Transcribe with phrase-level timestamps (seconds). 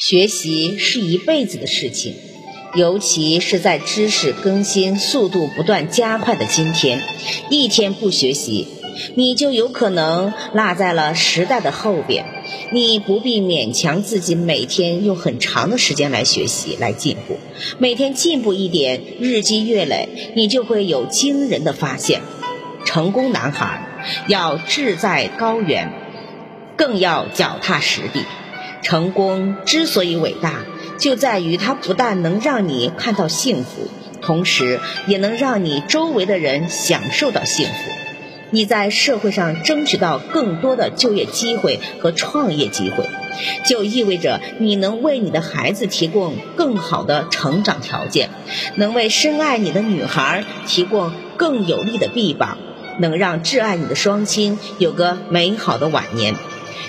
[0.00, 2.14] 学习是一辈子的事情，
[2.74, 7.02] 尤其是在知识更新速度不断加快的今天，
[7.50, 8.66] 一天不学习，
[9.14, 12.24] 你就有可能落在了时代的后边。
[12.72, 17.36] 你不必勉强自己每天用很长的时间来学习、来进步，
[17.78, 22.22] 每天进步一点，日积月累，你就会有惊人的发现。
[22.86, 23.86] 成功男孩
[24.28, 25.92] 要志在高远，
[26.74, 28.24] 更要脚踏实地。
[28.90, 30.64] 成功之所以伟大，
[30.98, 33.88] 就在于它不但能让你看到幸福，
[34.20, 37.72] 同时也能让你周围的人享受到幸福。
[38.50, 43.04] 你在社会上争取到更多的就业机会和创业机会，
[43.64, 48.30] 就意味着你能为你的孩子提供更好的成长条件，
[48.74, 52.58] 能为深爱你的女孩提供更有力的臂膀，
[52.98, 56.34] 能让挚爱你的双亲有个美好的晚年。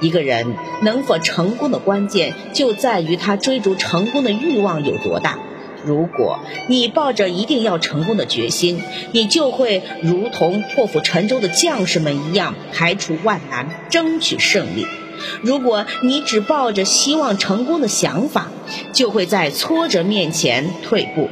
[0.00, 5.38] 一个人能否成功的关键，就在于他追逐成功的欲望有多大。
[5.84, 14.86] 如果你抱着一定要成功的决心，你就会如同破釜沉舟的将士们一样，排除万难，争取胜利。
[15.40, 18.52] 如果你只抱着希望成功的想法，
[18.92, 21.28] 就会在挫折面前退步。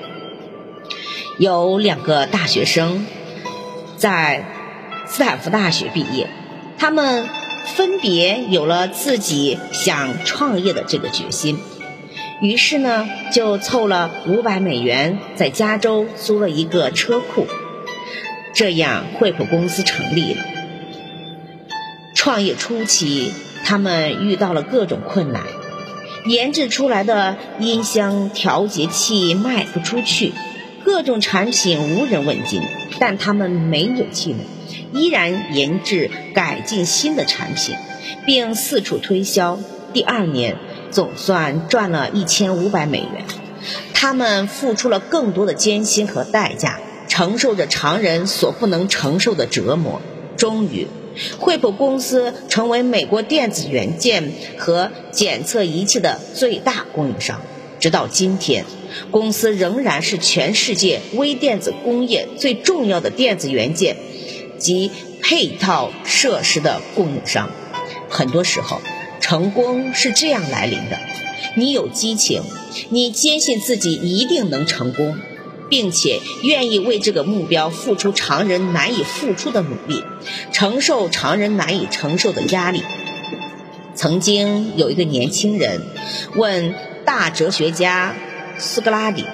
[1.38, 3.06] 有两个大学生
[3.97, 4.44] 在
[5.06, 6.28] 斯坦福大学毕业，
[6.77, 7.39] 他们。
[7.66, 11.58] 分别有了自己想创业的这个决心，
[12.41, 17.47] 于是呢，就凑了五百美元，在加州租了一个车库，
[18.55, 20.44] 这样惠普公司成立了。
[22.14, 23.33] 创业初期，
[23.64, 25.42] 他们遇到了各种困难，
[26.27, 30.33] 研制出来的音箱调节器卖不出去，
[30.84, 32.62] 各种产品无人问津，
[32.98, 34.38] 但他们没有气馁。
[34.92, 37.76] 依然研制改进新的产品，
[38.26, 39.58] 并四处推销。
[39.92, 40.56] 第二年，
[40.90, 43.24] 总算赚了一千五百美元。
[43.92, 50.00] 他们付出了更多的艰辛和代价，承受着常人所不能承受的折磨。
[50.36, 50.86] 终于，
[51.38, 57.42] 惠普公司成为美国电子元件和检测仪器的最大供应商。
[57.78, 58.64] 直到今天，
[59.10, 63.97] 公司仍然是全世界微电子工业最重要的电子元件。
[64.60, 67.50] 及配套设施的供应商，
[68.09, 68.81] 很多时候，
[69.21, 70.98] 成功是这样来临的：
[71.56, 72.43] 你有激情，
[72.91, 75.16] 你坚信自己一定能成功，
[75.69, 80.04] 并且愿意为这个目标付出常人难以付出的努力，
[80.53, 82.82] 承受常人难以承受的压力。
[83.94, 85.82] 曾经有一个年轻人
[86.37, 88.15] 问大哲学家
[88.59, 89.25] 苏格拉底：“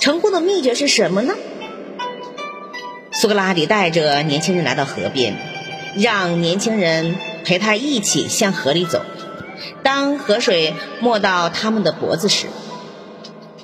[0.00, 1.34] 成功的秘诀是什么呢？”
[3.24, 5.34] 苏格拉底带着年轻人来到河边，
[5.96, 9.02] 让年轻人陪他一起向河里走。
[9.82, 12.48] 当河水没到他们的脖子时，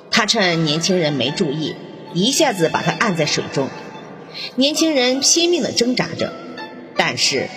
[0.09, 1.75] 他趁年轻人没注意，
[2.15, 3.69] 一下子把他按在水中。
[4.55, 6.33] 年轻人拼命地挣扎着，
[6.97, 7.47] 但是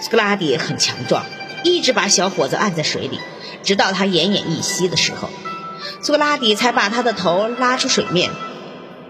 [0.00, 1.24] 苏格拉底很强壮，
[1.62, 3.20] 一直把小伙子按在水里，
[3.62, 5.30] 直到他奄奄一息的时候，
[6.02, 8.30] 苏格拉底才把他的头拉出水面。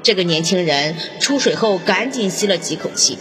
[0.03, 3.19] 这个年轻人出水后赶紧吸了几口气。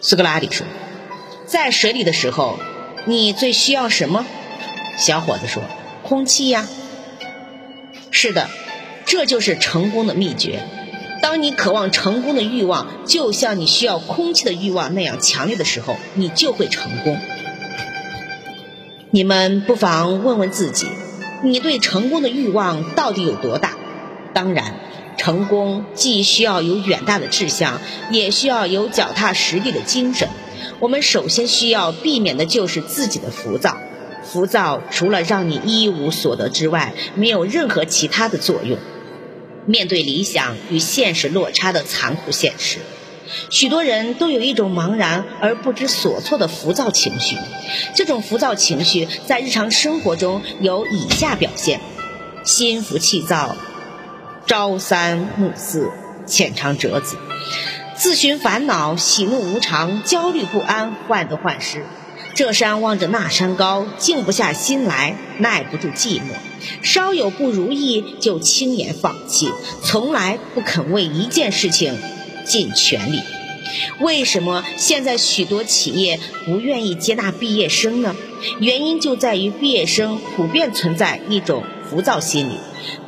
[0.00, 0.66] 苏格拉底说
[1.46, 2.58] ：“在水里的时候，
[3.06, 4.24] 你最需要什么？”
[4.96, 5.62] 小伙子说
[6.02, 6.68] ：“空气呀。”
[8.12, 8.48] 是的，
[9.04, 10.62] 这就是成功的秘诀。
[11.20, 17.18] 当你渴望成功的欲望就像你需要空气的欲望那样强烈的时候，你就会成功。
[19.10, 20.86] 你们不妨问问自己：
[21.42, 23.75] 你对成功的欲望到底有多大？
[24.36, 24.74] 当然，
[25.16, 27.80] 成功既需要有远大的志向，
[28.10, 30.28] 也需要有脚踏实地的精神。
[30.78, 33.78] 我们首先需要避免的就是自己的浮躁。
[34.22, 38.76] 浮躁除了让你一无所得之外，没有任何其他的作用。
[39.64, 42.80] 面对理想与现实落差的残酷现实，
[43.48, 47.38] 许多人都有一种茫然而不知所措的浮躁情绪。
[47.94, 51.80] 这种浮躁情绪在日常生活中有以下表现：
[52.44, 53.56] 心浮气躁。
[54.46, 55.90] 朝三暮四，
[56.24, 57.16] 浅尝辄止，
[57.96, 61.84] 自寻烦恼，喜怒无常，焦虑不安，患得患失。
[62.36, 66.22] 这山望着那山高，静不下心来，耐不住寂寞。
[66.80, 69.50] 稍有不如意，就轻言放弃，
[69.82, 71.98] 从来不肯为一件事情
[72.44, 73.20] 尽全力。
[73.98, 78.14] 为什么现在许多企业不愿意接纳毕业生呢？
[78.60, 82.58] 原因就在于毕业生普遍存在一种浮躁心理。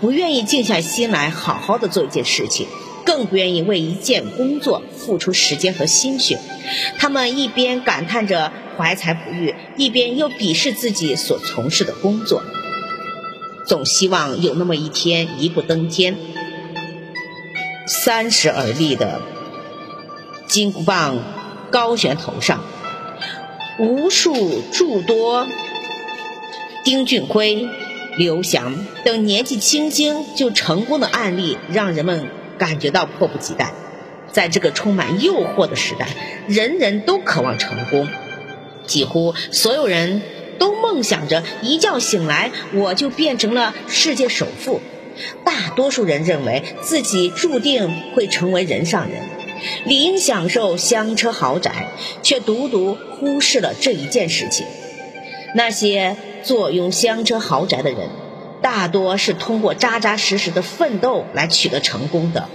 [0.00, 2.66] 不愿意静下心来好好的做一件事情，
[3.04, 6.38] 更不愿意为一件工作付出时间和心血。
[6.98, 12.42] 他们一边感叹着怀才不遇，一边又鄙视自己所从事的工作。
[13.66, 16.16] 总希望有那么一天一步登天。
[17.86, 19.20] 三十而立的
[20.46, 21.18] 金箍棒
[21.70, 22.62] 高悬头上，
[23.78, 25.46] 无数诸多
[26.84, 27.66] 丁俊晖、
[28.16, 32.28] 刘翔等年纪轻轻就成功的案例，让人们
[32.58, 33.72] 感觉到迫不及待。
[34.32, 36.08] 在这个充满诱惑的时代，
[36.46, 38.08] 人人都渴望成功，
[38.86, 40.22] 几乎所有人
[40.58, 44.80] 都梦想着一觉醒来我就变成了世界首富。
[45.44, 49.22] 大多数人认为自己注定会成为人上人，
[49.84, 51.88] 理应享受香车豪宅，
[52.22, 54.66] 却独独忽视了这一件事情。
[55.54, 58.08] 那些坐拥香车豪宅的人，
[58.62, 62.48] 大多是通过扎扎实实的奋斗来取得成功的。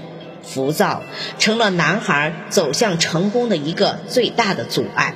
[0.46, 1.04] 浮躁
[1.40, 5.16] 成了男孩走向成功的一个最大的阻碍。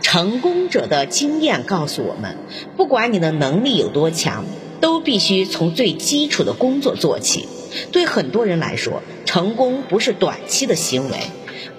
[0.00, 2.36] 成功者的经验告诉我们，
[2.76, 4.44] 不管你的能力有多强，
[4.80, 7.48] 都必须从最基础的工作做起。
[7.90, 11.16] 对很多人来说，成功不是短期的行为，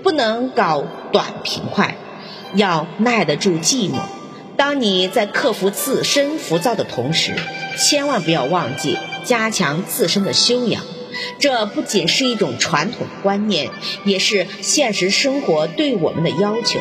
[0.02, 1.96] 不能搞短平快，
[2.56, 4.00] 要耐得住寂寞。
[4.56, 7.36] 当你在克服自身浮躁的同时，
[7.78, 10.84] 千万不要忘记加强自身的修养。
[11.40, 13.70] 这不仅是一种传统观念，
[14.04, 16.80] 也是现实生活对我们的要求。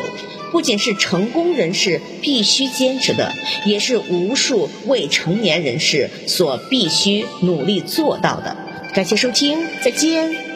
[0.51, 3.33] 不仅是成功人士必须坚持的，
[3.65, 8.55] 也是无数未成年人士所必须努力做到的。
[8.93, 10.52] 感谢收听，再见。